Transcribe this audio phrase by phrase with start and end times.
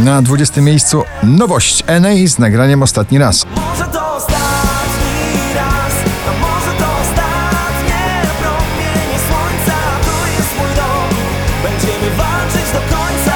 [0.00, 3.46] Na 20 miejscu nowość NA z nagraniem Ostatni raz.
[3.56, 5.92] Może to ostatni raz,
[6.28, 9.78] a może to ostatnie promienie słońca.
[10.04, 11.18] Tu jest mój dom,
[11.62, 13.34] będziemy walczyć do końca.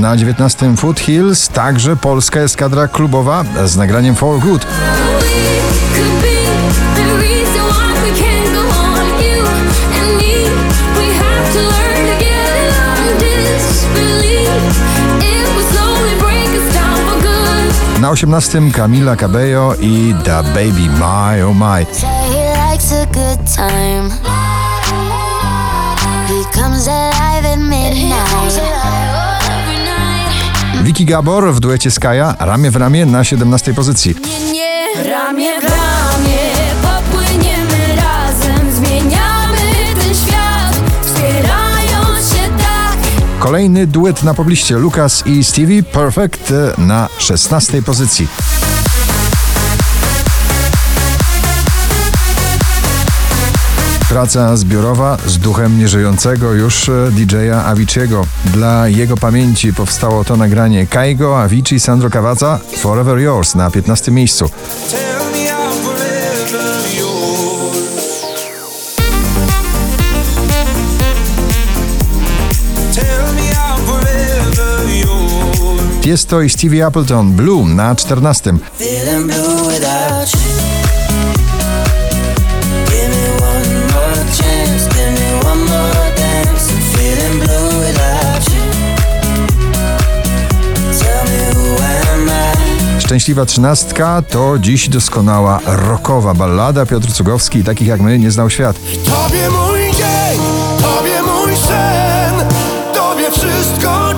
[0.00, 4.66] Na 19 Foothills także polska eskadra klubowa z nagraniem For Good.
[18.10, 21.86] Na 18 Camila Cabello i Da Baby My Oh My.
[30.82, 34.14] Vicky Gabor w duecie Skaja ramię w ramię na 17 pozycji.
[43.50, 48.28] Kolejny duet na pobliście Lucas i Stevie Perfect e, na 16 pozycji.
[54.08, 57.74] Praca zbiorowa z duchem nieżyjącego już e, DJ-a.
[58.44, 64.50] Dla jego pamięci powstało to nagranie Kaigo, Avicii, Sandro Cavazza Forever Yours na 15 miejscu.
[76.00, 78.52] Tiesto i Stevie Appleton Blue na 14.
[92.98, 96.86] Szczęśliwa trzynastka to dziś doskonała rockowa ballada.
[96.86, 98.76] Piotr Cugowski i takich jak my nie znał świat.
[99.04, 100.40] Tobie mój dzień,
[100.82, 102.34] tobie mój sen,
[102.94, 104.09] tobie wszystko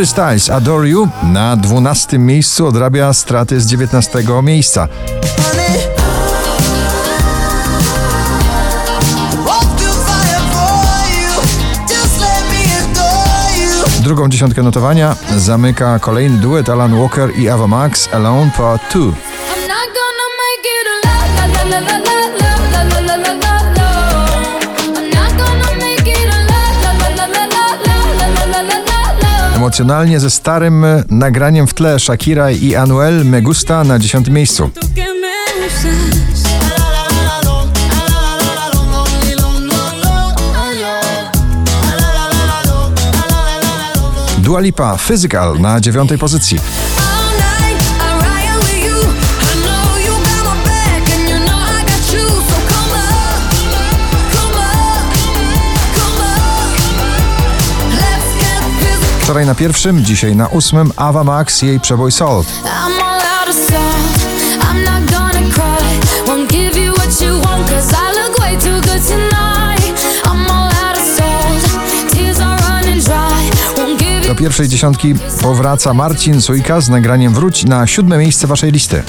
[0.00, 4.88] Harry Styles Adore You na 12 miejscu odrabia straty z 19 miejsca.
[14.02, 19.30] Drugą dziesiątkę notowania zamyka kolejny duet Alan Walker i Ava Max Alone Part 2.
[29.70, 34.70] Emocjonalnie ze starym nagraniem w tle Shakira i Anuel Me Gusta na 10 miejscu.
[44.38, 46.60] Dua Lipa Physical na 9 pozycji.
[59.30, 62.46] Wczoraj na pierwszym, dzisiaj na ósmym Ava Max jej przebój Salt.
[74.28, 79.02] Do pierwszej dziesiątki powraca Marcin Sujka z nagraniem Wróć na siódme miejsce waszej listy.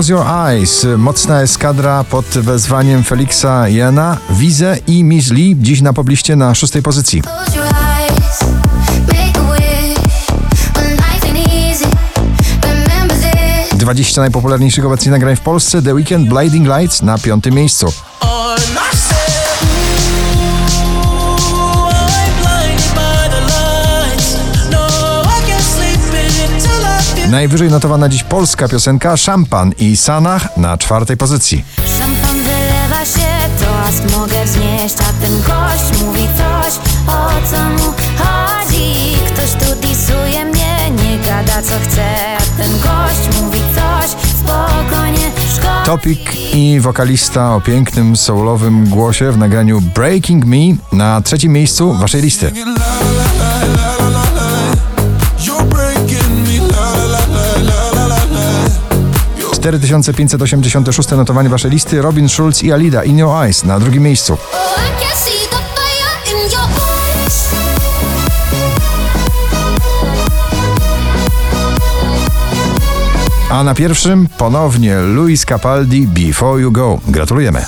[0.00, 5.92] Close Your Eyes, mocna eskadra pod wezwaniem Feliksa Jana, Wize i Miss Lee dziś na
[5.92, 7.22] pobliście na szóstej pozycji.
[7.22, 8.40] Close your eyes,
[9.06, 10.26] make a wish.
[10.74, 11.84] When life ain't easy,
[12.62, 13.78] remember this.
[13.78, 17.92] 20 najpopularniejszych obecnie nagrań w Polsce The Weekend Blinding Lights na piątym miejscu.
[27.30, 31.64] Najwyżej notowana dziś polska piosenka Szampan i Sanach na czwartej pozycji.
[31.98, 33.26] Szampan wylewa się,
[33.60, 36.74] toast mogę wznieść, a ten gość mówi coś,
[37.06, 38.94] o co mu chodzi.
[39.26, 45.84] Ktoś tu disuje mnie, nie gada co chce, a ten gość mówi coś, spokojnie, szkoda.
[45.84, 50.56] Topik i wokalista o pięknym soulowym głosie w nagraniu Breaking Me
[50.92, 52.52] na trzecim miejscu waszej listy.
[59.60, 64.36] 4586 notowanie waszej listy Robin Schulz i Alida In Your Eyes na drugim miejscu.
[73.50, 77.00] A na pierwszym ponownie Luis Capaldi Before You Go.
[77.08, 77.64] Gratulujemy.